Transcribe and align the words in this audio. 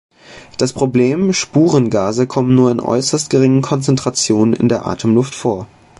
Das 0.57 0.73
Problem: 0.73 1.31
Spurengase 1.31 2.25
kommen 2.25 2.55
nur 2.55 2.71
in 2.71 2.79
äußerst 2.79 3.29
geringen 3.29 3.61
Konzentrationen 3.61 4.55
in 4.55 4.67
der 4.67 4.87
Atemluft 4.87 5.35
vor. 5.35 5.67